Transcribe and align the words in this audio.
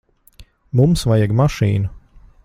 Mums 0.79 1.03
vajag 1.11 1.35
mašīnu. 1.43 1.93